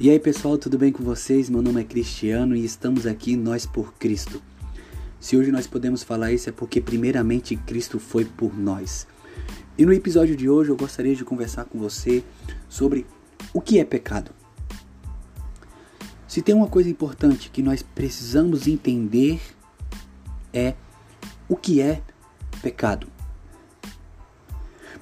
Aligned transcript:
E 0.00 0.08
aí 0.10 0.20
pessoal, 0.20 0.56
tudo 0.56 0.78
bem 0.78 0.92
com 0.92 1.02
vocês? 1.02 1.50
Meu 1.50 1.60
nome 1.60 1.80
é 1.80 1.84
Cristiano 1.84 2.54
e 2.54 2.64
estamos 2.64 3.04
aqui 3.04 3.34
nós 3.34 3.66
por 3.66 3.92
Cristo. 3.94 4.40
Se 5.18 5.36
hoje 5.36 5.50
nós 5.50 5.66
podemos 5.66 6.04
falar 6.04 6.30
isso 6.30 6.48
é 6.48 6.52
porque 6.52 6.80
primeiramente 6.80 7.56
Cristo 7.56 7.98
foi 7.98 8.24
por 8.24 8.56
nós. 8.56 9.08
E 9.76 9.84
no 9.84 9.92
episódio 9.92 10.36
de 10.36 10.48
hoje 10.48 10.70
eu 10.70 10.76
gostaria 10.76 11.16
de 11.16 11.24
conversar 11.24 11.64
com 11.64 11.80
você 11.80 12.22
sobre 12.68 13.04
o 13.52 13.60
que 13.60 13.80
é 13.80 13.84
pecado. 13.84 14.30
Se 16.28 16.42
tem 16.42 16.54
uma 16.54 16.68
coisa 16.68 16.88
importante 16.88 17.50
que 17.50 17.60
nós 17.60 17.82
precisamos 17.82 18.68
entender 18.68 19.40
é 20.52 20.74
o 21.48 21.56
que 21.56 21.80
é 21.80 22.00
pecado. 22.62 23.08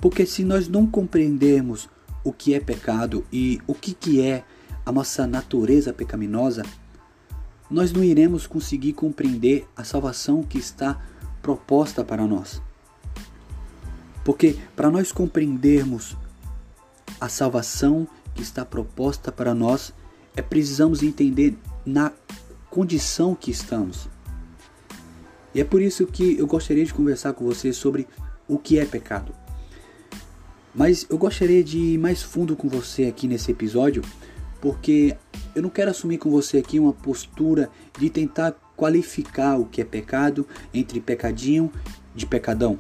Porque 0.00 0.24
se 0.24 0.42
nós 0.42 0.68
não 0.68 0.86
compreendermos 0.86 1.86
o 2.24 2.32
que 2.32 2.54
é 2.54 2.60
pecado 2.60 3.26
e 3.30 3.60
o 3.66 3.74
que, 3.74 3.92
que 3.92 4.22
é 4.22 4.42
a 4.86 4.92
nossa 4.92 5.26
natureza 5.26 5.92
pecaminosa, 5.92 6.62
nós 7.68 7.92
não 7.92 8.04
iremos 8.04 8.46
conseguir 8.46 8.92
compreender 8.92 9.68
a 9.76 9.82
salvação 9.82 10.44
que 10.44 10.58
está 10.58 11.02
proposta 11.42 12.04
para 12.04 12.24
nós. 12.24 12.62
Porque 14.24 14.56
para 14.76 14.90
nós 14.90 15.10
compreendermos 15.10 16.16
a 17.20 17.28
salvação 17.28 18.06
que 18.34 18.42
está 18.42 18.64
proposta 18.64 19.32
para 19.32 19.54
nós, 19.54 19.92
é 20.36 20.42
precisamos 20.42 21.02
entender 21.02 21.58
na 21.84 22.12
condição 22.70 23.34
que 23.34 23.50
estamos. 23.50 24.08
E 25.54 25.60
é 25.60 25.64
por 25.64 25.80
isso 25.80 26.06
que 26.06 26.38
eu 26.38 26.46
gostaria 26.46 26.84
de 26.84 26.92
conversar 26.92 27.32
com 27.32 27.44
você 27.44 27.72
sobre 27.72 28.06
o 28.46 28.58
que 28.58 28.78
é 28.78 28.84
pecado. 28.84 29.34
Mas 30.74 31.06
eu 31.08 31.16
gostaria 31.16 31.64
de 31.64 31.78
ir 31.78 31.98
mais 31.98 32.22
fundo 32.22 32.54
com 32.54 32.68
você 32.68 33.04
aqui 33.06 33.26
nesse 33.26 33.50
episódio, 33.50 34.02
porque 34.60 35.16
eu 35.54 35.62
não 35.62 35.70
quero 35.70 35.90
assumir 35.90 36.18
com 36.18 36.30
você 36.30 36.58
aqui 36.58 36.78
uma 36.78 36.92
postura 36.92 37.70
de 37.98 38.10
tentar 38.10 38.52
qualificar 38.76 39.58
o 39.58 39.66
que 39.66 39.80
é 39.80 39.84
pecado 39.84 40.46
entre 40.72 41.00
pecadinho 41.00 41.72
de 42.14 42.26
pecadão. 42.26 42.78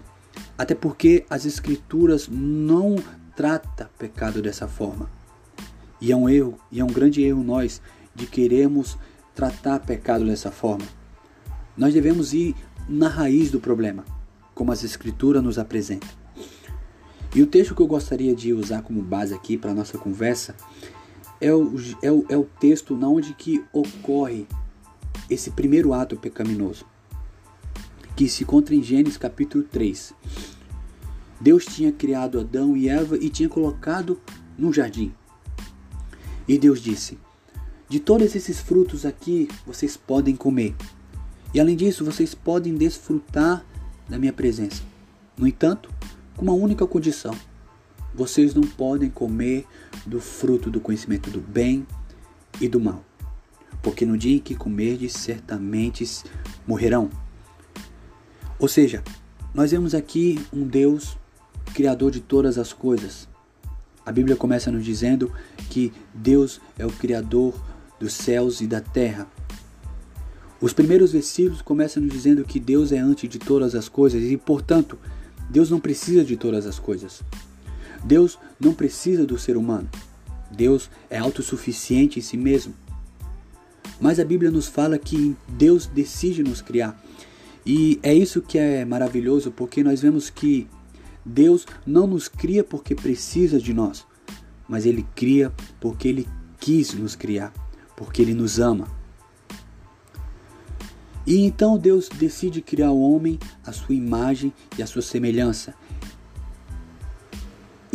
Até 0.58 0.74
porque 0.74 1.24
as 1.28 1.44
escrituras 1.44 2.28
não 2.28 2.96
trata 3.34 3.90
pecado 3.98 4.42
dessa 4.42 4.66
forma. 4.66 5.10
E 6.00 6.12
é 6.12 6.16
um 6.16 6.28
erro, 6.28 6.58
e 6.70 6.80
é 6.80 6.84
um 6.84 6.88
grande 6.88 7.22
erro 7.22 7.42
nós 7.42 7.80
de 8.14 8.26
queremos 8.26 8.98
tratar 9.34 9.80
pecado 9.80 10.24
dessa 10.24 10.50
forma. 10.50 10.86
Nós 11.76 11.92
devemos 11.92 12.32
ir 12.32 12.54
na 12.88 13.08
raiz 13.08 13.50
do 13.50 13.60
problema, 13.60 14.04
como 14.54 14.72
as 14.72 14.82
escrituras 14.82 15.42
nos 15.42 15.58
apresentam. 15.58 16.08
E 17.34 17.42
o 17.42 17.46
texto 17.46 17.74
que 17.74 17.82
eu 17.82 17.86
gostaria 17.86 18.34
de 18.34 18.54
usar 18.54 18.80
como 18.82 19.02
base 19.02 19.34
aqui 19.34 19.58
para 19.58 19.74
nossa 19.74 19.98
conversa 19.98 20.54
é 21.40 21.52
o, 21.52 21.74
é 22.02 22.10
o, 22.10 22.26
é 22.28 22.36
o 22.36 22.44
texto 22.58 22.96
na 22.96 23.08
onde 23.08 23.34
que 23.34 23.64
ocorre 23.72 24.46
esse 25.28 25.50
primeiro 25.50 25.92
ato 25.92 26.16
pecaminoso, 26.16 26.84
que 28.14 28.28
se 28.28 28.44
encontra 28.44 28.74
em 28.74 28.82
Gênesis 28.82 29.16
capítulo 29.16 29.64
3. 29.64 30.14
Deus 31.40 31.66
tinha 31.66 31.92
criado 31.92 32.40
Adão 32.40 32.76
e 32.76 32.88
Eva 32.88 33.16
e 33.16 33.28
tinha 33.28 33.48
colocado 33.48 34.20
num 34.56 34.72
jardim. 34.72 35.12
E 36.48 36.56
Deus 36.56 36.80
disse: 36.80 37.18
De 37.88 38.00
todos 38.00 38.34
esses 38.34 38.60
frutos 38.60 39.04
aqui 39.04 39.48
vocês 39.66 39.96
podem 39.96 40.34
comer. 40.34 40.74
E 41.52 41.60
além 41.60 41.76
disso, 41.76 42.04
vocês 42.04 42.34
podem 42.34 42.74
desfrutar 42.74 43.64
da 44.08 44.18
minha 44.18 44.32
presença. 44.32 44.82
No 45.36 45.46
entanto, 45.46 45.90
com 46.36 46.42
uma 46.42 46.54
única 46.54 46.86
condição: 46.86 47.34
vocês 48.16 48.54
não 48.54 48.62
podem 48.62 49.10
comer 49.10 49.66
do 50.06 50.20
fruto 50.20 50.70
do 50.70 50.80
conhecimento 50.80 51.30
do 51.30 51.40
bem 51.40 51.86
e 52.60 52.66
do 52.66 52.80
mal, 52.80 53.04
porque 53.82 54.06
no 54.06 54.16
dia 54.16 54.36
em 54.36 54.38
que 54.40 54.54
comerdes, 54.54 55.12
certamente 55.12 56.04
morrerão. 56.66 57.10
Ou 58.58 58.68
seja, 58.68 59.04
nós 59.54 59.70
vemos 59.70 59.94
aqui 59.94 60.40
um 60.52 60.66
Deus 60.66 61.16
criador 61.74 62.10
de 62.10 62.20
todas 62.20 62.56
as 62.56 62.72
coisas. 62.72 63.28
A 64.04 64.10
Bíblia 64.10 64.34
começa 64.34 64.72
nos 64.72 64.84
dizendo 64.84 65.30
que 65.68 65.92
Deus 66.14 66.60
é 66.78 66.86
o 66.86 66.92
criador 66.92 67.54
dos 68.00 68.14
céus 68.14 68.60
e 68.62 68.66
da 68.66 68.80
terra. 68.80 69.26
Os 70.58 70.72
primeiros 70.72 71.12
versículos 71.12 71.60
começam 71.60 72.02
nos 72.02 72.12
dizendo 72.12 72.44
que 72.44 72.58
Deus 72.58 72.92
é 72.92 72.98
antes 72.98 73.28
de 73.28 73.38
todas 73.38 73.74
as 73.74 73.88
coisas 73.90 74.22
e, 74.22 74.36
portanto, 74.38 74.98
Deus 75.50 75.70
não 75.70 75.78
precisa 75.78 76.24
de 76.24 76.36
todas 76.36 76.66
as 76.66 76.78
coisas. 76.78 77.22
Deus 78.04 78.38
não 78.58 78.74
precisa 78.74 79.26
do 79.26 79.38
ser 79.38 79.56
humano. 79.56 79.88
Deus 80.50 80.90
é 81.10 81.18
autossuficiente 81.18 82.18
em 82.18 82.22
si 82.22 82.36
mesmo. 82.36 82.74
Mas 84.00 84.20
a 84.20 84.24
Bíblia 84.24 84.50
nos 84.50 84.66
fala 84.66 84.98
que 84.98 85.34
Deus 85.48 85.86
decide 85.86 86.42
nos 86.42 86.60
criar. 86.60 87.00
E 87.64 87.98
é 88.02 88.14
isso 88.14 88.42
que 88.42 88.58
é 88.58 88.84
maravilhoso, 88.84 89.50
porque 89.50 89.82
nós 89.82 90.00
vemos 90.00 90.30
que 90.30 90.68
Deus 91.24 91.66
não 91.84 92.06
nos 92.06 92.28
cria 92.28 92.62
porque 92.62 92.94
precisa 92.94 93.58
de 93.58 93.74
nós, 93.74 94.06
mas 94.68 94.86
Ele 94.86 95.04
cria 95.16 95.52
porque 95.80 96.06
Ele 96.06 96.28
quis 96.60 96.94
nos 96.94 97.16
criar, 97.16 97.52
porque 97.96 98.22
Ele 98.22 98.34
nos 98.34 98.60
ama. 98.60 98.86
E 101.26 101.44
então 101.44 101.76
Deus 101.76 102.08
decide 102.08 102.62
criar 102.62 102.92
o 102.92 103.00
homem 103.00 103.40
à 103.64 103.72
sua 103.72 103.96
imagem 103.96 104.52
e 104.78 104.82
à 104.82 104.86
sua 104.86 105.02
semelhança 105.02 105.74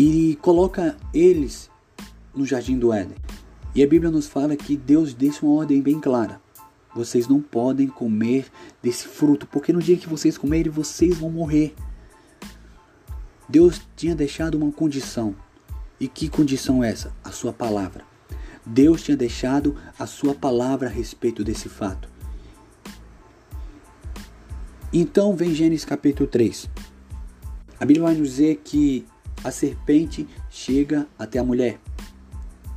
e 0.04 0.36
coloca 0.42 0.98
eles 1.14 1.70
no 2.34 2.44
jardim 2.44 2.76
do 2.80 2.92
Éden. 2.92 3.16
E 3.76 3.84
a 3.84 3.88
Bíblia 3.88 4.10
nos 4.10 4.26
fala 4.26 4.56
que 4.56 4.76
Deus 4.76 5.14
deixa 5.14 5.46
uma 5.46 5.54
ordem 5.54 5.80
bem 5.80 6.00
clara. 6.00 6.42
Vocês 6.96 7.28
não 7.28 7.40
podem 7.40 7.88
comer 7.88 8.48
desse 8.82 9.08
fruto, 9.08 9.46
porque 9.46 9.72
no 9.72 9.80
dia 9.80 9.96
que 9.96 10.10
vocês 10.10 10.40
comerem, 10.40 10.72
vocês 10.72 11.20
vão 11.20 11.30
morrer. 11.30 11.76
Deus 13.48 13.80
tinha 13.96 14.16
deixado 14.16 14.56
uma 14.56 14.72
condição. 14.72 15.36
E 16.00 16.08
que 16.08 16.28
condição 16.30 16.84
é 16.84 16.90
essa? 16.90 17.14
A 17.24 17.30
sua 17.30 17.54
palavra. 17.54 18.04
Deus 18.66 19.04
tinha 19.04 19.16
deixado 19.16 19.78
a 20.00 20.08
sua 20.08 20.34
palavra 20.34 20.88
a 20.88 20.92
respeito 20.92 21.44
desse 21.44 21.70
fato. 21.70 22.10
Então 24.92 25.36
vem 25.36 25.54
Gênesis 25.54 25.86
capítulo 25.86 26.28
3. 26.28 26.68
A 27.80 27.86
Bíblia 27.86 28.08
vai 28.08 28.16
nos 28.16 28.30
dizer 28.30 28.62
que 28.64 29.06
a 29.44 29.52
serpente 29.52 30.28
chega 30.50 31.08
até 31.18 31.40
a 31.40 31.44
mulher 31.44 31.80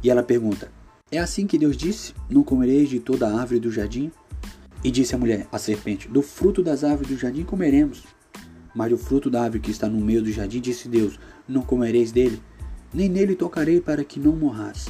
e 0.04 0.10
ela 0.10 0.22
pergunta: 0.22 0.70
É 1.10 1.18
assim 1.18 1.46
que 1.46 1.58
Deus 1.58 1.76
disse: 1.76 2.14
Não 2.28 2.44
comereis 2.44 2.90
de 2.90 3.00
toda 3.00 3.26
a 3.26 3.40
árvore 3.40 3.58
do 3.58 3.72
jardim? 3.72 4.12
E 4.84 4.90
disse 4.90 5.14
a 5.14 5.18
mulher, 5.18 5.48
a 5.50 5.58
serpente: 5.58 6.06
Do 6.08 6.20
fruto 6.20 6.62
das 6.62 6.84
árvores 6.84 7.10
do 7.10 7.18
jardim 7.18 7.42
comeremos. 7.42 8.04
Mas 8.74 8.90
do 8.90 8.98
fruto 8.98 9.30
da 9.30 9.42
árvore 9.42 9.60
que 9.60 9.70
está 9.70 9.88
no 9.88 9.98
meio 10.04 10.22
do 10.22 10.30
jardim, 10.30 10.60
disse 10.60 10.88
Deus: 10.88 11.18
Não 11.48 11.62
comereis 11.62 12.12
dele, 12.12 12.40
nem 12.92 13.08
nele 13.08 13.34
tocarei 13.34 13.80
para 13.80 14.04
que 14.04 14.20
não 14.20 14.36
morras. 14.36 14.88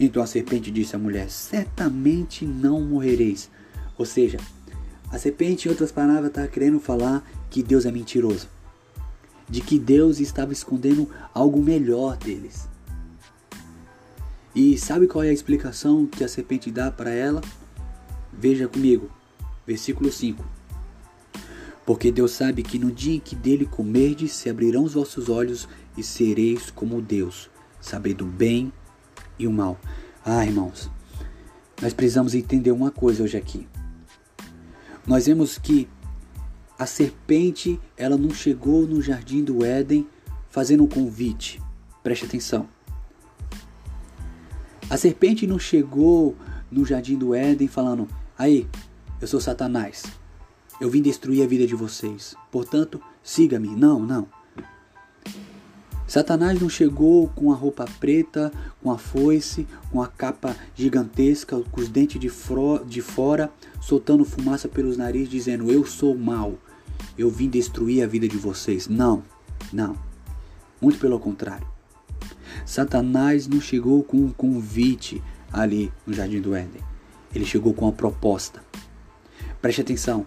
Então 0.00 0.20
a 0.20 0.26
serpente 0.26 0.70
disse 0.70 0.96
à 0.96 0.98
mulher: 0.98 1.30
Certamente 1.30 2.44
não 2.44 2.80
morrereis. 2.80 3.48
Ou 3.96 4.04
seja, 4.04 4.38
a 5.12 5.18
serpente, 5.18 5.68
em 5.68 5.70
outras 5.70 5.92
palavras, 5.92 6.26
está 6.26 6.48
querendo 6.48 6.80
falar 6.80 7.24
que 7.48 7.62
Deus 7.62 7.86
é 7.86 7.92
mentiroso 7.92 8.48
de 9.48 9.60
que 9.60 9.78
Deus 9.78 10.20
estava 10.20 10.52
escondendo 10.52 11.08
algo 11.32 11.62
melhor 11.62 12.16
deles. 12.16 12.68
E 14.54 14.78
sabe 14.78 15.06
qual 15.06 15.24
é 15.24 15.30
a 15.30 15.32
explicação 15.32 16.06
que 16.06 16.22
a 16.22 16.28
serpente 16.28 16.70
dá 16.70 16.90
para 16.90 17.10
ela? 17.10 17.40
Veja 18.32 18.68
comigo, 18.68 19.10
versículo 19.66 20.12
5. 20.12 20.44
Porque 21.84 22.10
Deus 22.10 22.30
sabe 22.30 22.62
que 22.62 22.78
no 22.78 22.90
dia 22.90 23.16
em 23.16 23.20
que 23.20 23.34
dele 23.34 23.66
comerdes, 23.66 24.32
se 24.32 24.48
abrirão 24.48 24.84
os 24.84 24.94
vossos 24.94 25.28
olhos 25.28 25.68
e 25.96 26.02
sereis 26.02 26.70
como 26.70 27.02
Deus, 27.02 27.50
sabendo 27.80 28.24
o 28.24 28.28
bem 28.28 28.72
e 29.38 29.46
o 29.46 29.52
mal. 29.52 29.78
Ah, 30.24 30.46
irmãos, 30.46 30.90
nós 31.82 31.92
precisamos 31.92 32.34
entender 32.34 32.70
uma 32.70 32.90
coisa 32.90 33.22
hoje 33.22 33.36
aqui. 33.36 33.68
Nós 35.06 35.26
vemos 35.26 35.58
que 35.58 35.86
a 36.78 36.86
serpente, 36.86 37.80
ela 37.96 38.16
não 38.16 38.30
chegou 38.30 38.86
no 38.86 39.00
jardim 39.00 39.44
do 39.44 39.64
Éden 39.64 40.06
fazendo 40.48 40.84
um 40.84 40.88
convite. 40.88 41.60
Preste 42.02 42.24
atenção. 42.24 42.68
A 44.90 44.96
serpente 44.96 45.46
não 45.46 45.58
chegou 45.58 46.36
no 46.70 46.84
jardim 46.84 47.16
do 47.16 47.34
Éden 47.34 47.68
falando: 47.68 48.08
"Aí, 48.36 48.68
eu 49.20 49.26
sou 49.26 49.40
Satanás. 49.40 50.04
Eu 50.80 50.90
vim 50.90 51.00
destruir 51.00 51.42
a 51.42 51.46
vida 51.46 51.66
de 51.66 51.74
vocês. 51.74 52.34
Portanto, 52.50 53.00
siga-me". 53.22 53.68
Não, 53.68 54.00
não. 54.00 54.28
Satanás 56.06 56.60
não 56.60 56.68
chegou 56.68 57.28
com 57.28 57.50
a 57.50 57.54
roupa 57.54 57.86
preta, 57.98 58.52
com 58.82 58.90
a 58.92 58.98
foice, 58.98 59.66
com 59.90 60.02
a 60.02 60.06
capa 60.06 60.54
gigantesca, 60.74 61.58
com 61.72 61.80
os 61.80 61.88
dentes 61.88 62.20
de, 62.20 62.30
de 62.86 63.00
fora, 63.00 63.50
soltando 63.80 64.24
fumaça 64.24 64.68
pelos 64.68 64.96
narizes, 64.96 65.30
dizendo: 65.30 65.70
Eu 65.70 65.86
sou 65.86 66.16
mal, 66.16 66.54
eu 67.16 67.30
vim 67.30 67.48
destruir 67.48 68.02
a 68.02 68.06
vida 68.06 68.28
de 68.28 68.36
vocês. 68.36 68.86
Não, 68.86 69.22
não. 69.72 69.96
Muito 70.80 70.98
pelo 70.98 71.18
contrário. 71.18 71.66
Satanás 72.66 73.46
não 73.46 73.60
chegou 73.60 74.02
com 74.02 74.18
um 74.18 74.30
convite 74.30 75.22
ali 75.50 75.90
no 76.06 76.12
Jardim 76.12 76.40
do 76.40 76.54
Éden. 76.54 76.82
Ele 77.34 77.46
chegou 77.46 77.72
com 77.72 77.86
uma 77.86 77.92
proposta. 77.92 78.62
Preste 79.60 79.80
atenção. 79.80 80.26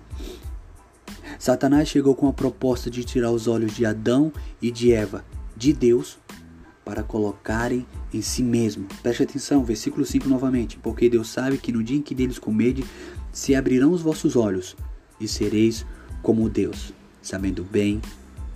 Satanás 1.38 1.88
chegou 1.88 2.16
com 2.16 2.28
a 2.28 2.34
proposta 2.34 2.90
de 2.90 3.04
tirar 3.04 3.32
os 3.32 3.48
olhos 3.48 3.76
de 3.76 3.86
Adão 3.86 4.34
e 4.60 4.72
de 4.72 4.92
Eva 4.92 5.24
de 5.58 5.74
Deus 5.74 6.18
para 6.86 7.04
colocarem 7.04 7.86
em 8.14 8.22
si 8.22 8.42
mesmo. 8.42 8.88
Preste 9.02 9.24
atenção, 9.24 9.66
versículo 9.66 10.06
5 10.06 10.30
novamente. 10.30 10.78
Porque 10.78 11.10
Deus 11.10 11.30
sabe 11.30 11.58
que 11.58 11.72
no 11.72 11.84
dia 11.84 11.98
em 11.98 12.02
que 12.02 12.16
deles 12.16 12.40
comerdes, 12.40 12.86
se 13.32 13.54
abrirão 13.56 13.92
os 13.92 14.02
vossos 14.02 14.36
olhos 14.36 14.76
e 15.20 15.28
sereis 15.28 15.86
como 16.22 16.50
Deus, 16.50 16.94
sabendo 17.22 17.62
o 17.62 17.66
bem 17.66 18.02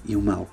e 0.06 0.16
o 0.16 0.22
mal. 0.22 0.50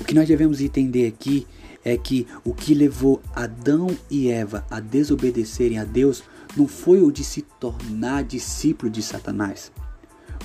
O 0.00 0.04
que 0.04 0.14
nós 0.14 0.28
devemos 0.28 0.60
entender 0.60 1.06
aqui 1.06 1.46
é 1.84 1.96
que 1.96 2.26
o 2.44 2.52
que 2.52 2.74
levou 2.74 3.22
Adão 3.34 3.96
e 4.10 4.28
Eva 4.28 4.66
a 4.70 4.80
desobedecerem 4.80 5.78
a 5.78 5.84
Deus 5.84 6.22
não 6.56 6.66
foi 6.66 7.00
o 7.00 7.10
de 7.10 7.24
se 7.24 7.42
tornar 7.42 8.24
discípulo 8.24 8.90
de 8.90 9.02
Satanás. 9.02 9.72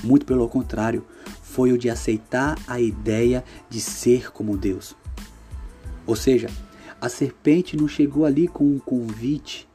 Muito 0.06 0.26
pelo 0.26 0.48
contrário, 0.48 1.04
foi 1.42 1.72
o 1.72 1.78
de 1.78 1.90
aceitar 1.90 2.56
a 2.68 2.80
ideia 2.80 3.44
de 3.68 3.82
ser 3.82 4.32
como 4.32 4.56
Deus. 4.56 4.96
Ou 6.06 6.16
seja, 6.16 6.48
a 7.02 7.10
serpente 7.10 7.76
não 7.76 7.88
chegou 7.88 8.24
ali 8.24 8.48
com 8.48 8.64
um 8.64 8.78
convite 8.78 9.68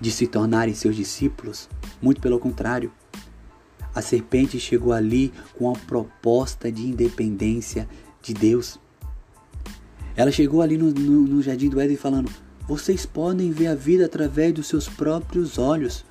de 0.00 0.10
se 0.10 0.26
tornarem 0.26 0.74
seus 0.74 0.96
discípulos, 0.96 1.68
muito 2.00 2.20
pelo 2.20 2.38
contrário. 2.38 2.90
A 3.94 4.00
serpente 4.00 4.58
chegou 4.58 4.92
ali 4.92 5.32
com 5.58 5.70
a 5.70 5.74
proposta 5.74 6.72
de 6.72 6.86
independência 6.86 7.86
de 8.22 8.32
Deus. 8.32 8.78
Ela 10.16 10.30
chegou 10.30 10.62
ali 10.62 10.78
no, 10.78 10.90
no, 10.92 11.26
no 11.26 11.42
jardim 11.42 11.68
do 11.68 11.78
Éden 11.78 11.96
falando: 11.96 12.30
Vocês 12.66 13.04
podem 13.04 13.50
ver 13.50 13.66
a 13.66 13.74
vida 13.74 14.06
através 14.06 14.54
dos 14.54 14.66
seus 14.66 14.88
próprios 14.88 15.58
olhos. 15.58 16.06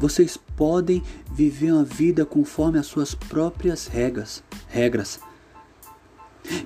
Vocês 0.00 0.34
podem 0.56 1.02
viver 1.30 1.72
uma 1.72 1.84
vida 1.84 2.24
conforme 2.24 2.78
as 2.78 2.86
suas 2.86 3.14
próprias 3.14 3.86
regras. 3.86 4.42
regras. 4.66 5.20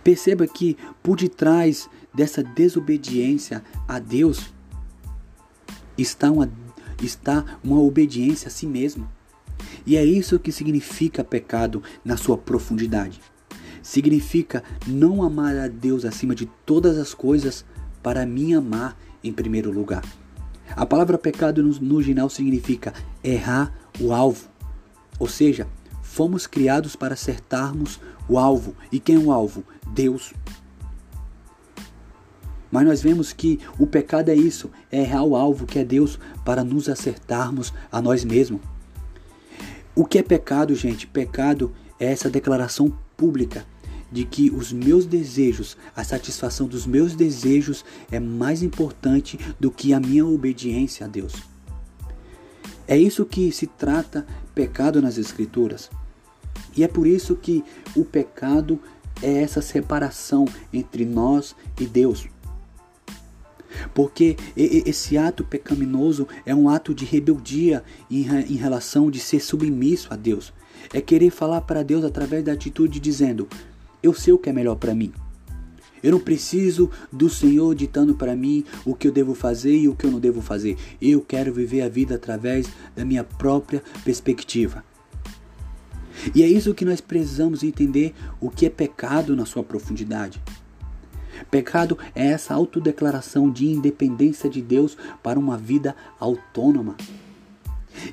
Perceba 0.05 0.47
que 0.47 0.79
por 1.03 1.17
detrás 1.17 1.91
dessa 2.15 2.45
desobediência 2.45 3.65
a 3.89 3.99
Deus 3.99 4.55
está 5.99 6.31
uma, 6.31 6.49
está 7.03 7.59
uma 7.65 7.81
obediência 7.81 8.47
a 8.47 8.53
si 8.53 8.69
mesmo. 8.69 9.11
E 9.85 9.97
é 9.97 10.05
isso 10.05 10.39
que 10.39 10.53
significa 10.53 11.25
pecado 11.25 11.83
na 12.05 12.17
sua 12.17 12.39
profundidade. 12.39 13.21
Significa 13.83 14.63
não 14.87 15.25
amar 15.25 15.57
a 15.57 15.67
Deus 15.67 16.05
acima 16.05 16.37
de 16.37 16.47
todas 16.65 16.97
as 16.97 17.13
coisas 17.13 17.65
para 18.01 18.25
me 18.25 18.55
amar 18.55 18.97
em 19.25 19.33
primeiro 19.33 19.73
lugar. 19.73 20.05
A 20.77 20.85
palavra 20.85 21.17
pecado 21.17 21.63
no, 21.63 21.71
no 21.81 21.97
original 21.97 22.29
significa 22.29 22.93
errar 23.23 23.73
o 24.01 24.13
alvo. 24.13 24.49
Ou 25.19 25.29
seja, 25.29 25.69
fomos 26.03 26.47
criados 26.47 26.97
para 26.97 27.15
acertarmos 27.15 28.01
o 28.29 28.39
alvo. 28.39 28.75
E 28.91 28.99
quem 28.99 29.17
é 29.17 29.19
o 29.19 29.33
alvo? 29.33 29.65
Deus. 29.93 30.35
Mas 32.71 32.87
nós 32.87 33.03
vemos 33.03 33.33
que 33.33 33.61
o 33.79 33.87
pecado 33.87 34.31
é 34.31 34.35
isso, 34.35 34.69
é 34.91 35.03
errar 35.03 35.23
o 35.23 35.37
alvo 35.37 35.65
que 35.65 35.79
é 35.79 35.85
Deus 35.85 36.19
para 36.45 36.65
nos 36.65 36.89
acertarmos 36.89 37.73
a 37.91 38.03
nós 38.03 38.25
mesmos. 38.25 38.61
O 39.95 40.05
que 40.05 40.19
é 40.19 40.23
pecado, 40.25 40.75
gente? 40.75 41.07
Pecado 41.07 41.73
é 42.01 42.07
essa 42.07 42.29
declaração 42.29 42.93
pública 43.17 43.65
de 44.11 44.25
que 44.25 44.51
os 44.51 44.73
meus 44.73 45.07
desejos, 45.07 45.77
a 45.95 46.05
satisfação 46.05 46.67
dos 46.67 46.87
meus 46.87 47.15
desejos 47.15 47.85
é 48.11 48.21
mais 48.21 48.63
importante 48.63 49.39
do 49.59 49.71
que 49.71 49.93
a 49.93 50.01
minha 50.01 50.27
obediência 50.27 51.07
a 51.07 51.09
Deus. 51.09 51.35
É 52.87 52.97
isso 52.97 53.25
que 53.25 53.51
se 53.51 53.67
trata 53.67 54.27
pecado 54.55 55.01
nas 55.01 55.17
Escrituras. 55.17 55.91
E 56.77 56.85
é 56.85 56.89
por 56.89 57.07
isso 57.07 57.35
que 57.37 57.65
o 57.97 58.05
pecado 58.05 58.79
é 59.23 59.43
essa 59.43 59.63
separação 59.63 60.45
entre 60.73 61.05
nós 61.05 61.55
e 61.81 61.87
Deus. 61.87 62.29
Porque 63.93 64.37
esse 64.57 65.17
ato 65.17 65.45
pecaminoso 65.45 66.29
é 66.47 66.55
um 66.55 66.69
ato 66.69 66.95
de 66.95 67.05
rebeldia 67.05 67.83
em 68.11 68.57
relação 68.57 69.11
de 69.11 69.19
ser 69.19 69.41
submisso 69.41 70.09
a 70.13 70.17
Deus. 70.17 70.53
É 70.93 71.01
querer 71.01 71.31
falar 71.31 71.63
para 71.63 71.83
Deus 71.83 72.05
através 72.05 72.45
da 72.45 72.53
atitude 72.53 73.01
dizendo: 73.01 73.49
Eu 74.05 74.13
sei 74.13 74.35
o 74.35 74.39
que 74.39 74.51
é 74.51 74.53
melhor 74.53 74.75
para 74.75 74.95
mim. 74.95 75.11
Eu 76.03 76.13
não 76.13 76.21
preciso 76.21 76.91
do 77.11 77.31
Senhor 77.31 77.75
ditando 77.75 78.15
para 78.15 78.37
mim 78.37 78.63
o 78.85 78.95
que 78.95 79.09
eu 79.09 79.13
devo 79.13 79.35
fazer 79.35 79.75
e 79.75 79.89
o 79.89 79.97
que 79.97 80.05
eu 80.05 80.11
não 80.11 80.21
devo 80.21 80.43
fazer. 80.43 80.77
Eu 81.01 81.23
quero 81.23 81.55
viver 81.55 81.81
a 81.81 81.89
vida 81.89 82.17
através 82.17 82.69
da 82.95 83.03
minha 83.03 83.25
própria 83.25 83.83
perspectiva. 84.05 84.85
E 86.35 86.43
é 86.43 86.47
isso 86.47 86.75
que 86.75 86.85
nós 86.85 87.01
precisamos 87.01 87.63
entender 87.63 88.15
o 88.43 88.51
que 88.51 88.67
é 88.67 88.69
pecado 88.69 89.35
na 89.35 89.47
sua 89.47 89.65
profundidade. 89.65 90.39
Pecado 91.51 91.97
é 92.15 92.27
essa 92.27 92.53
autodeclaração 92.53 93.51
de 93.51 93.69
independência 93.69 94.51
de 94.51 94.61
Deus 94.61 94.99
para 95.23 95.39
uma 95.39 95.57
vida 95.57 95.97
autônoma. 96.21 96.95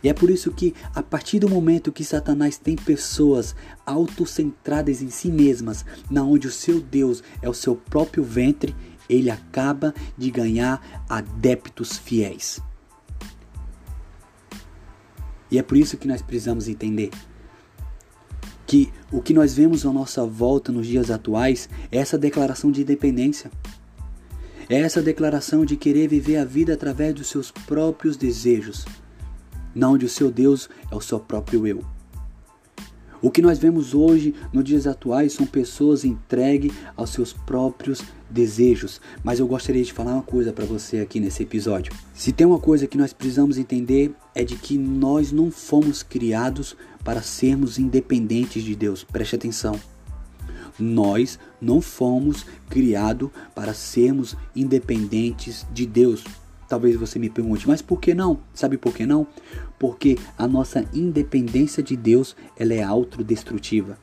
E 0.03 0.09
é 0.09 0.13
por 0.13 0.29
isso 0.29 0.51
que, 0.51 0.73
a 0.93 1.01
partir 1.01 1.39
do 1.39 1.49
momento 1.49 1.91
que 1.91 2.03
Satanás 2.03 2.57
tem 2.57 2.75
pessoas 2.75 3.55
autocentradas 3.85 5.01
em 5.01 5.09
si 5.09 5.31
mesmas, 5.31 5.85
na 6.09 6.23
onde 6.23 6.47
o 6.47 6.51
seu 6.51 6.79
Deus 6.79 7.23
é 7.41 7.49
o 7.49 7.53
seu 7.53 7.75
próprio 7.75 8.23
ventre, 8.23 8.75
ele 9.09 9.29
acaba 9.29 9.93
de 10.17 10.31
ganhar 10.31 11.03
adeptos 11.09 11.97
fiéis. 11.97 12.61
E 15.49 15.59
é 15.59 15.63
por 15.63 15.75
isso 15.75 15.97
que 15.97 16.07
nós 16.07 16.21
precisamos 16.21 16.69
entender 16.69 17.11
que 18.65 18.89
o 19.11 19.21
que 19.21 19.33
nós 19.33 19.53
vemos 19.53 19.85
à 19.85 19.91
nossa 19.91 20.25
volta 20.25 20.71
nos 20.71 20.87
dias 20.87 21.11
atuais 21.11 21.67
é 21.91 21.97
essa 21.97 22.17
declaração 22.17 22.71
de 22.71 22.83
independência. 22.83 23.51
É 24.69 24.79
essa 24.79 25.01
declaração 25.01 25.65
de 25.65 25.75
querer 25.75 26.07
viver 26.07 26.37
a 26.37 26.45
vida 26.45 26.73
através 26.73 27.13
dos 27.13 27.27
seus 27.27 27.51
próprios 27.51 28.15
desejos, 28.15 28.85
não 29.73 29.93
onde 29.93 30.05
o 30.05 30.09
seu 30.09 30.31
Deus 30.31 30.69
é 30.91 30.95
o 30.95 31.01
seu 31.01 31.19
próprio 31.19 31.65
eu. 31.67 31.83
O 33.21 33.29
que 33.29 33.41
nós 33.41 33.59
vemos 33.59 33.93
hoje, 33.93 34.33
nos 34.51 34.63
dias 34.63 34.87
atuais, 34.87 35.33
são 35.33 35.45
pessoas 35.45 36.03
entregues 36.03 36.73
aos 36.97 37.11
seus 37.11 37.31
próprios 37.31 38.01
desejos. 38.27 38.99
Mas 39.23 39.39
eu 39.39 39.45
gostaria 39.45 39.83
de 39.83 39.93
falar 39.93 40.13
uma 40.13 40.23
coisa 40.23 40.51
para 40.51 40.65
você 40.65 40.97
aqui 40.97 41.19
nesse 41.19 41.43
episódio. 41.43 41.93
Se 42.15 42.31
tem 42.31 42.47
uma 42.47 42.57
coisa 42.57 42.87
que 42.87 42.97
nós 42.97 43.13
precisamos 43.13 43.59
entender 43.59 44.11
é 44.33 44.43
de 44.43 44.55
que 44.55 44.75
nós 44.75 45.31
não 45.31 45.51
fomos 45.51 46.01
criados 46.01 46.75
para 47.03 47.21
sermos 47.21 47.77
independentes 47.77 48.63
de 48.63 48.75
Deus. 48.75 49.03
Preste 49.03 49.35
atenção. 49.35 49.79
Nós 50.79 51.37
não 51.61 51.79
fomos 51.79 52.43
criados 52.69 53.29
para 53.53 53.71
sermos 53.75 54.35
independentes 54.55 55.63
de 55.71 55.85
Deus. 55.85 56.23
Talvez 56.71 56.95
você 56.95 57.19
me 57.19 57.29
pergunte, 57.29 57.67
mas 57.67 57.81
por 57.81 57.99
que 57.99 58.13
não? 58.13 58.39
Sabe 58.53 58.77
por 58.77 58.93
que 58.93 59.05
não? 59.05 59.27
Porque 59.77 60.17
a 60.37 60.47
nossa 60.47 60.85
independência 60.93 61.83
de 61.83 61.97
Deus 61.97 62.33
ela 62.57 62.73
é 62.73 62.81
autodestrutiva. 62.81 63.99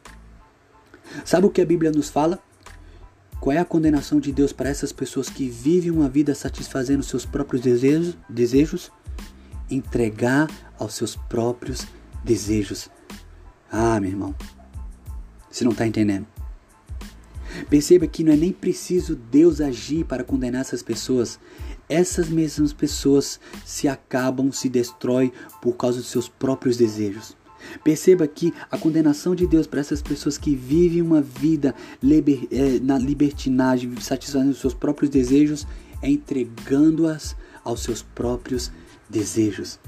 Sabe 1.24 1.46
o 1.46 1.50
que 1.50 1.62
a 1.62 1.64
Bíblia 1.64 1.90
nos 1.90 2.10
fala? 2.10 2.38
Qual 3.40 3.56
é 3.56 3.58
a 3.58 3.64
condenação 3.64 4.20
de 4.20 4.30
Deus 4.32 4.52
para 4.52 4.68
essas 4.68 4.92
pessoas 4.92 5.30
que 5.30 5.48
vivem 5.48 5.90
uma 5.90 6.10
vida 6.10 6.34
satisfazendo 6.34 7.02
seus 7.02 7.24
próprios 7.24 7.62
desejos? 7.62 8.18
desejos? 8.28 8.92
Entregar 9.70 10.46
aos 10.78 10.92
seus 10.92 11.16
próprios 11.16 11.86
desejos. 12.22 12.90
Ah, 13.72 13.98
meu 13.98 14.10
irmão, 14.10 14.34
você 15.50 15.64
não 15.64 15.72
está 15.72 15.86
entendendo. 15.86 16.26
Perceba 17.70 18.06
que 18.06 18.22
não 18.22 18.34
é 18.34 18.36
nem 18.36 18.52
preciso 18.52 19.16
Deus 19.16 19.58
agir 19.58 20.04
para 20.04 20.22
condenar 20.22 20.60
essas 20.60 20.82
pessoas. 20.82 21.40
Essas 21.88 22.28
mesmas 22.28 22.72
pessoas 22.72 23.40
se 23.64 23.88
acabam, 23.88 24.52
se 24.52 24.68
destroem 24.68 25.32
por 25.62 25.76
causa 25.76 25.98
dos 25.98 26.08
seus 26.08 26.28
próprios 26.28 26.76
desejos. 26.76 27.36
Perceba 27.82 28.26
que 28.26 28.52
a 28.70 28.78
condenação 28.78 29.34
de 29.34 29.46
Deus 29.46 29.66
para 29.66 29.80
essas 29.80 30.02
pessoas 30.02 30.38
que 30.38 30.54
vivem 30.54 31.02
uma 31.02 31.20
vida 31.20 31.74
liber, 32.02 32.46
é, 32.50 32.78
na 32.80 32.98
libertinagem, 32.98 33.98
satisfazendo 34.00 34.50
os 34.50 34.60
seus 34.60 34.74
próprios 34.74 35.10
desejos, 35.10 35.66
é 36.02 36.10
entregando-as 36.10 37.36
aos 37.64 37.82
seus 37.82 38.02
próprios 38.02 38.70
desejos. 39.08 39.78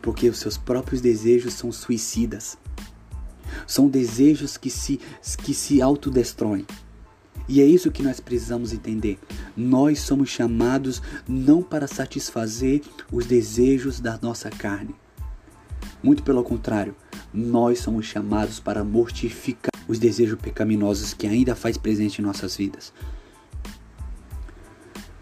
Porque 0.00 0.28
os 0.28 0.38
seus 0.38 0.56
próprios 0.56 1.00
desejos 1.00 1.54
são 1.54 1.72
suicidas. 1.72 2.56
São 3.66 3.88
desejos 3.88 4.56
que 4.56 4.70
se, 4.70 5.00
que 5.42 5.54
se 5.54 5.80
autodestroem. 5.80 6.66
E 7.48 7.60
é 7.60 7.64
isso 7.64 7.90
que 7.90 8.02
nós 8.02 8.18
precisamos 8.18 8.72
entender. 8.72 9.18
Nós 9.56 10.00
somos 10.00 10.28
chamados 10.28 11.00
não 11.28 11.62
para 11.62 11.86
satisfazer 11.86 12.82
os 13.12 13.26
desejos 13.26 14.00
da 14.00 14.18
nossa 14.20 14.50
carne. 14.50 14.94
Muito 16.02 16.22
pelo 16.22 16.42
contrário, 16.42 16.94
nós 17.32 17.78
somos 17.78 18.06
chamados 18.06 18.58
para 18.58 18.82
mortificar 18.82 19.70
os 19.88 19.98
desejos 19.98 20.38
pecaminosos 20.40 21.14
que 21.14 21.26
ainda 21.26 21.54
faz 21.54 21.76
presente 21.76 22.20
em 22.20 22.24
nossas 22.24 22.56
vidas. 22.56 22.92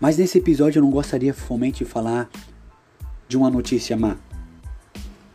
Mas 0.01 0.17
nesse 0.17 0.39
episódio 0.39 0.79
eu 0.79 0.83
não 0.83 0.91
gostaria 0.91 1.33
somente 1.35 1.85
de 1.85 1.91
falar 1.91 2.29
de 3.29 3.37
uma 3.37 3.51
notícia 3.51 3.97
má. 3.97 4.17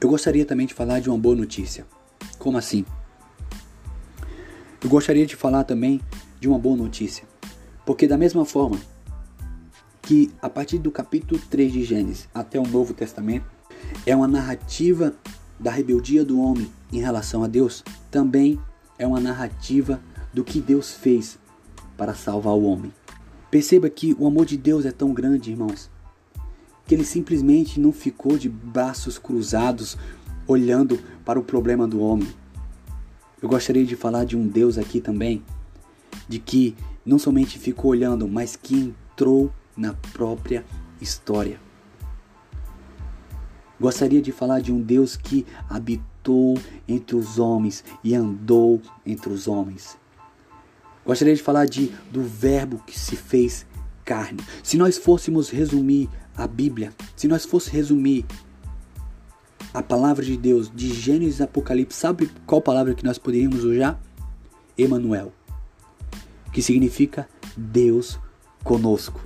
Eu 0.02 0.10
gostaria 0.10 0.46
também 0.46 0.66
de 0.66 0.74
falar 0.74 1.00
de 1.00 1.10
uma 1.10 1.18
boa 1.18 1.36
notícia. 1.36 1.86
Como 2.38 2.58
assim? 2.58 2.86
Eu 4.82 4.90
gostaria 4.90 5.26
de 5.26 5.36
falar 5.36 5.64
também 5.64 6.00
de 6.40 6.48
uma 6.48 6.60
boa 6.60 6.78
notícia. 6.78 7.26
Porque 7.86 8.08
da 8.08 8.18
mesma 8.18 8.46
forma 8.46 8.78
que 10.02 10.32
a 10.42 10.50
partir 10.50 10.80
do 10.80 10.92
capítulo 10.92 11.40
3 11.50 11.72
de 11.72 11.84
Gênesis 11.84 12.28
até 12.34 12.60
o 12.60 12.68
Novo 12.68 12.94
Testamento 12.94 13.46
é 14.06 14.16
uma 14.16 14.28
narrativa 14.28 15.14
da 15.60 15.72
rebeldia 15.72 16.24
do 16.24 16.40
homem 16.40 16.72
em 16.92 17.00
relação 17.00 17.44
a 17.44 17.48
Deus, 17.48 17.84
também 18.10 18.60
é 18.98 19.06
uma 19.06 19.20
narrativa 19.20 20.02
do 20.34 20.44
que 20.44 20.62
Deus 20.62 20.92
fez 20.92 21.38
para 21.98 22.14
salvar 22.14 22.54
o 22.54 22.64
homem. 22.64 22.94
Perceba 23.52 23.90
que 23.90 24.16
o 24.18 24.26
amor 24.26 24.46
de 24.46 24.58
Deus 24.58 24.86
é 24.86 24.92
tão 24.92 25.14
grande, 25.14 25.52
irmãos, 25.52 25.90
que 26.86 26.96
ele 26.96 27.04
simplesmente 27.04 27.80
não 27.80 27.92
ficou 27.92 28.38
de 28.38 28.48
braços 28.48 29.18
cruzados 29.18 29.98
olhando 30.48 31.00
para 31.26 31.40
o 31.40 31.44
problema 31.44 31.88
do 31.88 32.00
homem. 32.00 32.28
Eu 33.42 33.50
gostaria 33.50 33.86
de 33.86 33.96
falar 33.96 34.26
de 34.26 34.36
um 34.36 34.48
Deus 34.48 34.78
aqui 34.78 35.00
também, 35.00 35.44
de 36.30 36.40
que 36.40 36.76
não 37.04 37.20
somente 37.20 37.58
ficou 37.58 37.92
olhando, 37.92 38.28
mas 38.28 38.56
que 38.56 38.76
entrou 38.76 39.52
na 39.76 39.94
própria 40.14 40.64
história. 41.02 41.60
Gostaria 43.80 44.22
de 44.22 44.32
falar 44.32 44.62
de 44.62 44.72
um 44.72 44.82
Deus 44.82 45.18
que 45.18 45.46
habitou 45.68 46.58
entre 46.88 47.16
os 47.16 47.40
homens 47.40 47.84
e 48.04 48.14
andou 48.14 48.82
entre 49.06 49.34
os 49.34 49.48
homens. 49.48 49.98
Gostaria 51.06 51.34
de 51.34 51.42
falar 51.42 51.66
de, 51.66 51.92
do 52.12 52.22
Verbo 52.22 52.84
que 52.86 53.00
se 53.00 53.16
fez 53.16 53.66
carne. 54.06 54.40
Se 54.62 54.78
nós 54.78 54.98
fôssemos 54.98 55.50
resumir 55.50 56.10
a 56.36 56.46
Bíblia, 56.46 56.94
se 57.16 57.28
nós 57.28 57.46
fôssemos 57.46 57.74
resumir 57.74 58.26
a 59.74 59.82
palavra 59.82 60.26
de 60.26 60.36
Deus 60.36 60.70
de 60.74 60.94
Gênesis 60.94 61.40
e 61.40 61.44
Apocalipse, 61.44 61.98
sabe 61.98 62.30
qual 62.46 62.62
palavra 62.62 62.94
que 62.94 63.04
nós 63.04 63.18
poderíamos 63.18 63.64
usar? 63.64 64.00
Emanuel, 64.78 65.34
que 66.52 66.62
significa 66.62 67.28
Deus 67.56 68.20
conosco. 68.64 69.22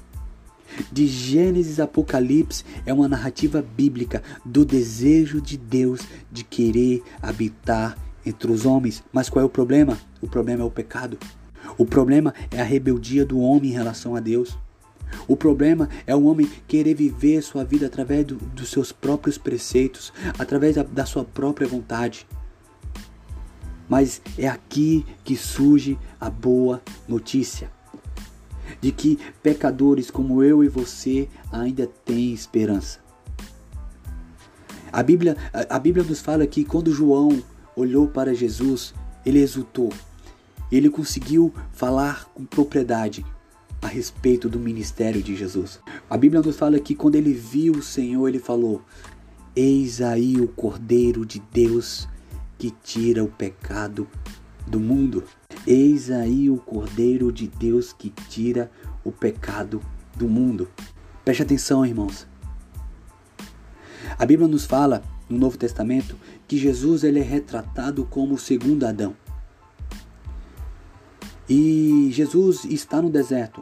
De 0.92 1.06
Gênesis 1.08 1.80
a 1.80 1.84
Apocalipse 1.84 2.64
é 2.86 2.94
uma 2.94 3.08
narrativa 3.08 3.62
bíblica 3.62 4.24
do 4.44 4.66
desejo 4.66 5.40
de 5.40 5.58
Deus 5.58 6.02
de 6.32 6.44
querer 6.44 7.04
habitar 7.22 7.98
entre 8.26 8.52
os 8.52 8.66
homens. 8.66 9.04
Mas 9.12 9.30
qual 9.30 9.44
é 9.44 9.46
o 9.46 9.50
problema? 9.50 9.98
O 10.22 10.28
problema 10.28 10.64
é 10.64 10.66
o 10.66 10.72
pecado. 10.72 11.18
O 11.78 11.86
problema 11.86 12.34
é 12.52 12.60
a 12.60 12.64
rebeldia 12.64 13.26
do 13.26 13.40
homem 13.40 13.72
em 13.72 13.74
relação 13.74 14.16
a 14.16 14.20
Deus. 14.20 14.58
O 15.28 15.38
problema 15.38 15.90
é 16.08 16.16
o 16.16 16.24
homem 16.24 16.50
querer 16.68 16.96
viver 16.96 17.42
sua 17.44 17.64
vida 17.64 17.86
através 17.86 18.26
do, 18.26 18.36
dos 18.36 18.72
seus 18.72 18.92
próprios 18.92 19.38
preceitos, 19.38 20.12
através 20.40 20.76
da, 20.76 20.84
da 20.84 21.06
sua 21.06 21.24
própria 21.24 21.68
vontade. 21.68 22.26
Mas 23.94 24.24
é 24.40 24.48
aqui 24.48 25.06
que 25.24 25.36
surge 25.36 26.00
a 26.20 26.28
boa 26.28 26.82
notícia 27.08 27.72
de 28.82 28.92
que 28.92 29.20
pecadores 29.44 30.10
como 30.10 30.42
eu 30.42 30.64
e 30.64 30.68
você 30.68 31.30
ainda 31.52 31.86
têm 31.86 32.34
esperança. 32.34 32.98
A 34.92 35.04
Bíblia, 35.04 35.38
a, 35.70 35.78
Bíblia 35.78 36.04
nos 36.04 36.22
fala 36.22 36.48
que 36.48 36.66
quando 36.66 36.92
João 36.92 37.44
olhou 37.76 38.08
para 38.08 38.34
Jesus, 38.34 38.96
ele 39.24 39.38
exultou. 39.38 39.94
Ele 40.72 40.90
conseguiu 40.90 41.54
falar 41.72 42.26
com 42.34 42.46
propriedade 42.46 43.24
a 43.80 43.88
respeito 43.88 44.50
do 44.50 44.58
ministério 44.58 45.22
de 45.22 45.36
Jesus. 45.36 45.80
A 46.10 46.18
Bíblia 46.18 46.42
nos 46.42 46.58
fala 46.58 46.80
que 46.80 46.96
quando 46.96 47.14
ele 47.14 47.32
viu 47.32 47.74
o 47.74 47.84
Senhor, 47.84 48.28
ele 48.28 48.40
falou: 48.40 48.82
Eis 49.56 50.02
aí 50.02 50.42
o 50.42 50.48
Cordeiro 50.48 51.24
de 51.24 51.40
Deus 51.54 52.12
que 52.64 52.72
tira 52.72 53.22
o 53.22 53.28
pecado 53.28 54.08
do 54.66 54.80
mundo. 54.80 55.26
Eis 55.68 56.10
aí 56.10 56.50
o 56.50 56.56
Cordeiro 56.56 57.30
de 57.30 57.46
Deus 57.46 57.92
que 57.92 58.10
tira 58.10 58.72
o 59.04 59.12
pecado 59.12 59.82
do 60.16 60.30
mundo. 60.30 60.70
Preste 61.26 61.44
atenção, 61.44 61.86
irmãos. 61.86 62.26
A 64.18 64.26
Bíblia 64.26 64.48
nos 64.48 64.64
fala 64.64 65.04
no 65.28 65.38
Novo 65.38 65.58
Testamento 65.58 66.16
que 66.48 66.56
Jesus 66.56 67.04
ele 67.04 67.20
é 67.20 67.22
retratado 67.22 68.06
como 68.06 68.36
o 68.36 68.40
segundo 68.40 68.86
Adão. 68.86 69.14
E 71.50 72.12
Jesus 72.14 72.64
está 72.64 73.02
no 73.02 73.10
deserto. 73.10 73.62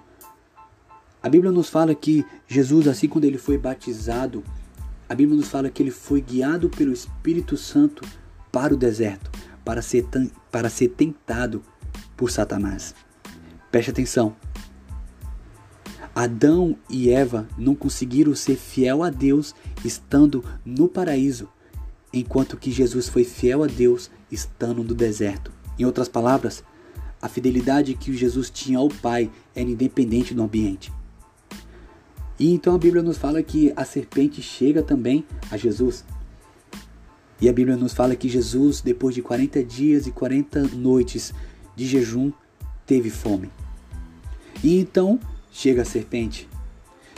A 1.24 1.28
Bíblia 1.28 1.52
nos 1.52 1.70
fala 1.70 1.96
que 1.96 2.24
Jesus, 2.48 2.88
assim 2.88 3.08
quando 3.08 3.26
ele 3.26 3.40
foi 3.40 3.58
batizado, 3.58 4.44
a 5.10 5.16
Bíblia 5.16 5.40
nos 5.40 5.48
fala 5.48 5.72
que 5.72 5.82
ele 5.82 5.90
foi 5.90 6.22
guiado 6.22 6.70
pelo 6.70 6.94
Espírito 6.94 7.58
Santo 7.58 8.21
para 8.52 8.74
o 8.74 8.78
deserto, 8.78 9.32
para 9.64 9.82
ser, 9.82 10.06
para 10.52 10.70
ser 10.70 10.90
tentado 10.90 11.62
por 12.18 12.30
Satanás. 12.30 12.94
Preste 13.72 13.92
atenção. 13.92 14.36
Adão 16.14 16.76
e 16.90 17.10
Eva 17.10 17.48
não 17.58 17.74
conseguiram 17.74 18.36
ser 18.36 18.58
fiel 18.58 19.02
a 19.02 19.10
Deus 19.10 19.56
estando 19.84 20.44
no 20.66 20.90
paraíso, 20.90 21.48
enquanto 22.12 22.58
que 22.58 22.70
Jesus 22.70 23.08
foi 23.08 23.24
fiel 23.24 23.64
a 23.64 23.68
Deus 23.68 24.12
estando 24.30 24.84
no 24.84 24.94
deserto. 24.94 25.52
Em 25.80 25.86
outras 25.86 26.10
palavras, 26.10 26.64
a 27.22 27.30
fidelidade 27.30 27.94
que 27.94 28.16
Jesus 28.16 28.50
tinha 28.50 28.78
ao 28.78 28.90
Pai 28.90 29.32
era 29.56 29.70
independente 29.70 30.34
do 30.34 30.44
ambiente. 30.44 30.92
E 32.38 32.52
então 32.52 32.76
a 32.76 32.78
Bíblia 32.78 33.04
nos 33.04 33.18
fala 33.18 33.42
que 33.44 33.72
a 33.76 33.86
serpente 33.86 34.42
chega 34.42 34.82
também 34.82 35.24
a 35.50 35.58
Jesus. 35.58 36.04
E 37.42 37.50
a 37.50 37.54
Bíblia 37.54 37.76
nos 37.76 37.94
fala 37.94 38.16
que 38.16 38.30
Jesus, 38.30 38.82
depois 38.82 39.16
de 39.16 39.24
40 39.24 39.64
dias 39.64 40.06
e 40.06 40.12
40 40.12 40.62
noites 40.76 41.34
de 41.76 41.88
jejum, 41.88 42.32
teve 42.86 43.10
fome. 43.10 43.50
E 44.64 44.80
então 44.80 45.20
chega 45.52 45.82
a 45.82 45.86
serpente: 45.86 46.48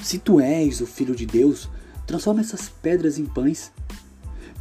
Se 0.02 0.18
tu 0.18 0.40
és 0.40 0.80
o 0.80 0.88
filho 0.88 1.14
de 1.14 1.26
Deus, 1.26 1.70
transforma 2.08 2.40
essas 2.40 2.70
pedras 2.70 3.20
em 3.20 3.26
pães. 3.26 3.72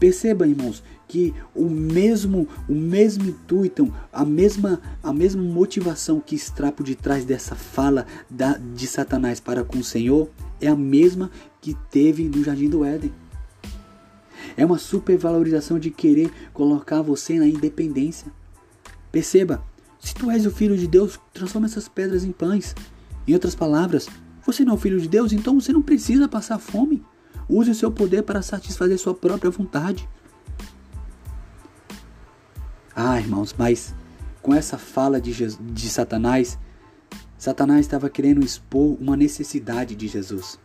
Perceba, 0.01 0.49
irmãos, 0.49 0.83
que 1.07 1.33
o 1.55 1.69
mesmo, 1.69 2.49
o 2.69 2.75
mesmo 2.75 3.29
intuito, 3.29 3.95
a 4.13 4.25
mesma, 4.25 4.81
a 5.01 5.13
mesma 5.13 5.43
motivação 5.43 6.19
que 6.19 6.35
está 6.35 6.73
por 6.73 6.85
detrás 6.85 7.25
dessa 7.25 7.55
fala 7.55 8.05
da, 8.29 8.57
de 8.57 8.87
Satanás 8.89 9.39
para 9.39 9.63
com 9.63 9.79
o 9.79 9.85
Senhor 9.85 10.29
é 10.61 10.67
a 10.67 10.75
mesma 10.75 11.31
que 11.61 11.77
teve 11.91 12.25
no 12.29 12.43
Jardim 12.43 12.69
do 12.69 12.85
Éden. 12.85 13.13
É 14.57 14.65
uma 14.65 14.79
supervalorização 14.79 15.79
de 15.79 15.91
querer 15.91 16.31
colocar 16.53 17.03
você 17.03 17.39
na 17.39 17.47
independência. 17.47 18.33
Perceba, 19.11 19.63
se 20.01 20.15
tu 20.15 20.31
és 20.31 20.47
o 20.47 20.51
filho 20.51 20.77
de 20.77 20.87
Deus, 20.87 21.19
transforma 21.33 21.67
essas 21.67 21.89
pedras 21.89 22.25
em 22.25 22.33
pães. 22.33 22.75
Em 23.27 23.35
outras 23.35 23.55
palavras, 23.55 24.09
você 24.45 24.65
não 24.65 24.73
é 24.73 24.75
o 24.75 24.79
filho 24.79 25.01
de 25.01 25.09
Deus, 25.09 25.33
então 25.33 25.61
você 25.61 25.73
não 25.73 25.83
precisa 25.83 26.29
passar 26.29 26.59
fome. 26.59 27.05
Use 27.49 27.71
o 27.71 27.75
seu 27.75 27.91
poder 27.91 28.23
para 28.23 28.43
satisfazer 28.43 28.99
sua 28.99 29.15
própria 29.15 29.51
vontade. 29.51 30.09
Ah, 32.95 33.19
irmãos, 33.19 33.55
mas 33.57 33.95
com 34.43 34.53
essa 34.53 34.77
fala 34.77 35.21
de, 35.21 35.33
de 35.33 35.89
Satanás, 35.89 36.59
Satanás 37.39 37.81
estava 37.81 38.11
querendo 38.11 38.45
expor 38.45 38.97
uma 39.01 39.17
necessidade 39.17 39.95
de 39.95 40.09
Jesus. 40.09 40.59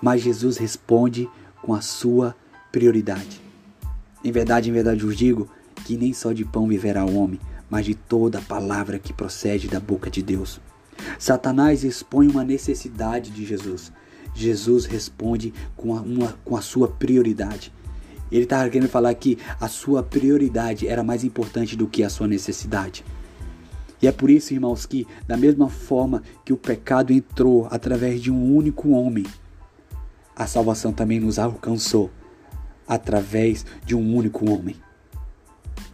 Mas 0.00 0.22
Jesus 0.22 0.56
responde 0.56 1.28
com 1.62 1.74
a 1.74 1.80
sua 1.80 2.34
prioridade. 2.74 3.40
Em 4.24 4.32
verdade, 4.32 4.68
em 4.68 4.72
verdade 4.72 5.04
vos 5.04 5.16
digo 5.16 5.48
que 5.84 5.96
nem 5.96 6.12
só 6.12 6.32
de 6.32 6.44
pão 6.44 6.66
viverá 6.66 7.04
o 7.04 7.14
homem, 7.16 7.38
mas 7.70 7.86
de 7.86 7.94
toda 7.94 8.40
palavra 8.40 8.98
que 8.98 9.12
procede 9.12 9.68
da 9.68 9.78
boca 9.78 10.10
de 10.10 10.20
Deus. 10.20 10.60
Satanás 11.16 11.84
expõe 11.84 12.26
uma 12.26 12.42
necessidade 12.42 13.30
de 13.30 13.46
Jesus. 13.46 13.92
Jesus 14.34 14.86
responde 14.86 15.54
com 15.76 15.96
a, 15.96 16.00
uma, 16.00 16.34
com 16.44 16.56
a 16.56 16.60
sua 16.60 16.88
prioridade. 16.88 17.72
Ele 18.32 18.42
estava 18.42 18.68
querendo 18.68 18.88
falar 18.88 19.14
que 19.14 19.38
a 19.60 19.68
sua 19.68 20.02
prioridade 20.02 20.88
era 20.88 21.04
mais 21.04 21.22
importante 21.22 21.76
do 21.76 21.86
que 21.86 22.02
a 22.02 22.10
sua 22.10 22.26
necessidade. 22.26 23.04
E 24.02 24.08
é 24.08 24.10
por 24.10 24.28
isso, 24.28 24.52
irmãos, 24.52 24.84
que 24.84 25.06
da 25.28 25.36
mesma 25.36 25.68
forma 25.68 26.24
que 26.44 26.52
o 26.52 26.56
pecado 26.56 27.12
entrou 27.12 27.68
através 27.70 28.20
de 28.20 28.32
um 28.32 28.52
único 28.52 28.90
homem, 28.90 29.24
a 30.34 30.48
salvação 30.48 30.92
também 30.92 31.20
nos 31.20 31.38
alcançou 31.38 32.10
através 32.86 33.64
de 33.84 33.94
um 33.94 34.16
único 34.16 34.50
homem. 34.50 34.76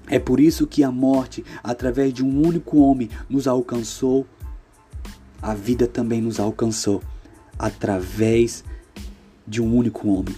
É 0.07 0.19
por 0.19 0.41
isso 0.41 0.67
que 0.67 0.83
a 0.83 0.91
morte, 0.91 1.45
através 1.63 2.13
de 2.13 2.25
um 2.25 2.45
único 2.45 2.79
homem, 2.79 3.09
nos 3.29 3.47
alcançou, 3.47 4.27
a 5.41 5.55
vida 5.55 5.87
também 5.87 6.21
nos 6.21 6.41
alcançou 6.41 7.01
através 7.59 8.65
de 9.47 9.63
um 9.63 9.75
único 9.75 10.09
homem. 10.09 10.35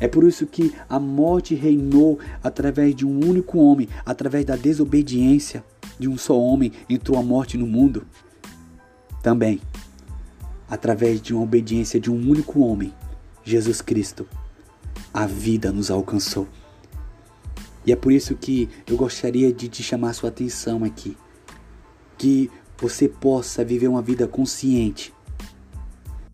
É 0.00 0.08
por 0.08 0.24
isso 0.24 0.46
que 0.46 0.74
a 0.88 0.98
morte 0.98 1.54
reinou 1.54 2.18
através 2.42 2.94
de 2.94 3.06
um 3.06 3.24
único 3.24 3.58
homem, 3.58 3.88
através 4.04 4.44
da 4.44 4.56
desobediência 4.56 5.64
de 5.98 6.08
um 6.08 6.16
só 6.16 6.38
homem 6.38 6.72
entrou 6.88 7.18
a 7.18 7.22
morte 7.22 7.56
no 7.56 7.66
mundo. 7.66 8.06
Também, 9.22 9.60
através 10.68 11.20
de 11.20 11.34
uma 11.34 11.42
obediência 11.42 12.00
de 12.00 12.10
um 12.10 12.16
único 12.16 12.60
homem, 12.60 12.92
Jesus 13.44 13.80
Cristo, 13.80 14.26
a 15.14 15.26
vida 15.26 15.70
nos 15.70 15.92
alcançou. 15.92 16.48
E 17.86 17.92
é 17.92 17.96
por 17.96 18.10
isso 18.10 18.34
que 18.34 18.68
eu 18.84 18.96
gostaria 18.96 19.52
de 19.52 19.68
te 19.68 19.80
chamar 19.80 20.12
sua 20.12 20.30
atenção 20.30 20.82
aqui. 20.82 21.16
Que 22.18 22.50
você 22.76 23.08
possa 23.08 23.64
viver 23.64 23.86
uma 23.86 24.02
vida 24.02 24.26
consciente. 24.26 25.14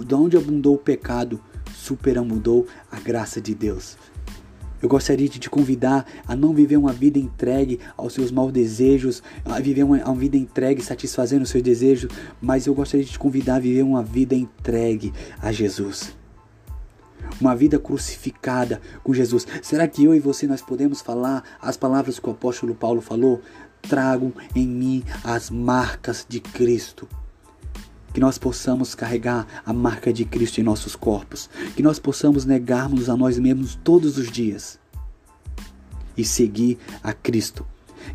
De 0.02 0.14
onde 0.14 0.38
abundou 0.38 0.76
o 0.76 0.78
pecado, 0.78 1.38
superabundou 1.74 2.66
a 2.90 2.98
graça 2.98 3.38
de 3.38 3.54
Deus. 3.54 3.98
Eu 4.80 4.88
gostaria 4.88 5.28
de 5.28 5.38
te 5.38 5.50
convidar 5.50 6.06
a 6.26 6.34
não 6.34 6.54
viver 6.54 6.78
uma 6.78 6.92
vida 6.92 7.18
entregue 7.18 7.78
aos 7.98 8.14
seus 8.14 8.30
maus 8.30 8.50
desejos, 8.50 9.22
a 9.44 9.60
viver 9.60 9.82
uma, 9.82 9.98
uma, 9.98 10.14
vida 10.14 10.38
entregue 10.38 10.82
satisfazendo 10.82 11.42
os 11.42 11.50
seus 11.50 11.62
desejos, 11.62 12.10
mas 12.40 12.66
eu 12.66 12.72
gostaria 12.72 13.04
de 13.04 13.12
te 13.12 13.18
convidar 13.18 13.56
a 13.56 13.60
viver 13.60 13.82
uma 13.82 14.02
vida 14.02 14.34
entregue 14.34 15.12
a 15.38 15.52
Jesus 15.52 16.18
uma 17.40 17.54
vida 17.54 17.78
crucificada 17.78 18.80
com 19.02 19.12
Jesus. 19.12 19.46
Será 19.62 19.86
que 19.86 20.04
eu 20.04 20.14
e 20.14 20.20
você 20.20 20.46
nós 20.46 20.62
podemos 20.62 21.00
falar 21.00 21.44
as 21.60 21.76
palavras 21.76 22.18
que 22.18 22.28
o 22.28 22.32
apóstolo 22.32 22.74
Paulo 22.74 23.00
falou? 23.00 23.42
Tragam 23.82 24.32
em 24.54 24.66
mim 24.66 25.04
as 25.24 25.50
marcas 25.50 26.24
de 26.28 26.40
Cristo. 26.40 27.08
Que 28.12 28.20
nós 28.20 28.38
possamos 28.38 28.94
carregar 28.94 29.46
a 29.64 29.72
marca 29.72 30.12
de 30.12 30.24
Cristo 30.24 30.60
em 30.60 30.64
nossos 30.64 30.96
corpos. 30.96 31.48
Que 31.76 31.82
nós 31.82 31.98
possamos 31.98 32.44
negarmos 32.44 33.08
a 33.08 33.16
nós 33.16 33.38
mesmos 33.38 33.78
todos 33.84 34.18
os 34.18 34.30
dias 34.30 34.78
e 36.16 36.24
seguir 36.24 36.78
a 37.02 37.12
Cristo. 37.12 37.66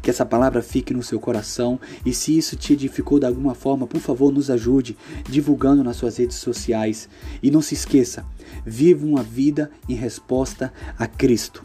Que 0.01 0.09
essa 0.09 0.25
palavra 0.25 0.61
fique 0.61 0.93
no 0.93 1.03
seu 1.03 1.19
coração 1.19 1.79
e 2.05 2.13
se 2.13 2.37
isso 2.37 2.55
te 2.55 2.73
edificou 2.73 3.19
de 3.19 3.25
alguma 3.25 3.55
forma, 3.55 3.87
por 3.87 3.99
favor, 3.99 4.31
nos 4.31 4.49
ajude 4.49 4.97
divulgando 5.29 5.83
nas 5.83 5.97
suas 5.97 6.17
redes 6.17 6.37
sociais. 6.37 7.09
E 7.41 7.49
não 7.49 7.61
se 7.61 7.73
esqueça, 7.73 8.25
viva 8.65 9.05
uma 9.05 9.23
vida 9.23 9.71
em 9.87 9.95
resposta 9.95 10.73
a 10.97 11.07
Cristo. 11.07 11.63